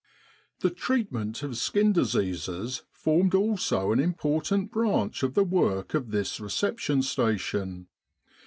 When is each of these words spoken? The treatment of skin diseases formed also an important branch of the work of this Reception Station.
The 0.61 0.71
treatment 0.71 1.43
of 1.43 1.57
skin 1.57 1.93
diseases 1.93 2.81
formed 2.91 3.35
also 3.35 3.91
an 3.91 3.99
important 3.99 4.71
branch 4.71 5.21
of 5.21 5.35
the 5.35 5.43
work 5.43 5.93
of 5.93 6.09
this 6.09 6.39
Reception 6.39 7.03
Station. 7.03 7.85